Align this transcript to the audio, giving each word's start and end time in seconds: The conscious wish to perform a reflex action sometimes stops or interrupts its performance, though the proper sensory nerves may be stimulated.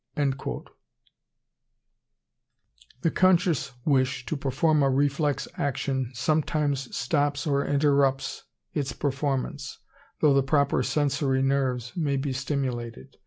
The 0.15 0.65
conscious 3.13 3.73
wish 3.85 4.25
to 4.25 4.35
perform 4.35 4.81
a 4.81 4.89
reflex 4.89 5.47
action 5.59 6.09
sometimes 6.15 6.97
stops 6.97 7.45
or 7.45 7.63
interrupts 7.63 8.45
its 8.73 8.93
performance, 8.93 9.77
though 10.19 10.33
the 10.33 10.41
proper 10.41 10.81
sensory 10.81 11.43
nerves 11.43 11.93
may 11.95 12.17
be 12.17 12.33
stimulated. 12.33 13.17